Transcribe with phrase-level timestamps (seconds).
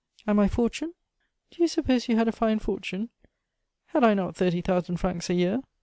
[0.25, 0.95] "And my fortune?"
[1.51, 3.09] "Do you suppose you had a fine fortune?"
[3.89, 5.61] "Had I not thirty thousand francs a year?"